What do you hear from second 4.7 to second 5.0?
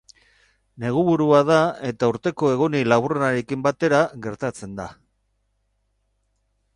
da.